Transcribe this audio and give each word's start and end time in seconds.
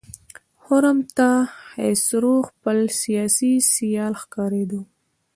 خرم 0.63 0.97
ته 1.17 1.29
خسرو 1.69 2.35
خپل 2.49 2.77
سیاسي 3.01 3.53
سیال 3.73 4.13
ښکارېده. 4.21 4.79